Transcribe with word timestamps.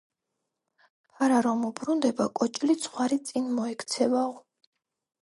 ფარა 1.17 1.43
რომ 1.49 1.61
მობრუნდება, 1.67 2.29
კოჭლი 2.41 2.79
ცხვარი 2.87 3.23
წინ 3.31 3.55
მოექცევაო 3.61 4.37